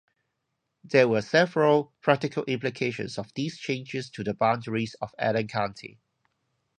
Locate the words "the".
4.23-4.33